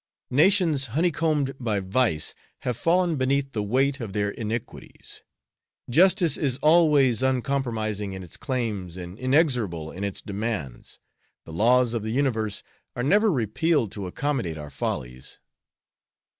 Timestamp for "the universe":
12.01-12.63